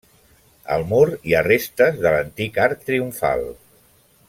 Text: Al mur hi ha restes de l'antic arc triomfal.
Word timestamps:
Al 0.75 0.85
mur 0.93 1.03
hi 1.17 1.35
ha 1.35 1.43
restes 1.49 2.01
de 2.07 2.15
l'antic 2.15 2.59
arc 2.65 2.83
triomfal. 2.89 3.47